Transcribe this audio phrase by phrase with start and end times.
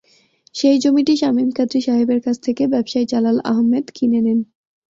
[0.55, 4.39] সেই জমিটি শামীম কাদরী সাহেবের কাছ থেকে ব্যবসায়ী জালাল আহম্মেদ কিনে নেন।